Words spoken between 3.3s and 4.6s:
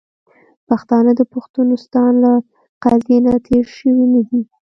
تیر شوي نه دي.